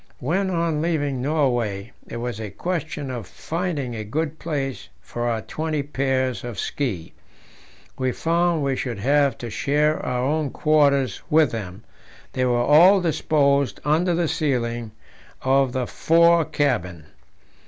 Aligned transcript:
When, 0.17 0.49
on 0.49 0.81
leaving 0.81 1.21
Norway, 1.21 1.91
it 2.07 2.17
was 2.17 2.39
a 2.41 2.49
question 2.49 3.11
of 3.11 3.27
finding 3.27 3.93
a 3.93 4.03
good 4.03 4.39
place 4.39 4.89
for 4.99 5.29
our 5.29 5.41
twenty 5.43 5.83
pairs 5.83 6.43
of 6.43 6.57
ski, 6.59 7.13
we 7.99 8.11
found 8.11 8.63
we 8.63 8.75
should 8.75 8.97
have 8.97 9.37
to 9.37 9.51
share 9.51 10.03
our 10.03 10.23
own 10.23 10.49
quarters 10.49 11.21
with 11.29 11.51
them; 11.51 11.83
they 12.33 12.45
were 12.45 12.57
all 12.63 12.99
disposed 12.99 13.79
under 13.85 14.15
the 14.15 14.27
ceiling 14.27 14.89
of 15.43 15.71
the 15.71 15.85
fore 15.85 16.45
cabin. 16.45 17.05